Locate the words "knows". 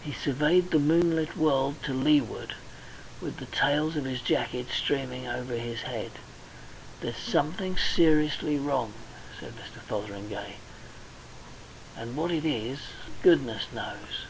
13.74-14.24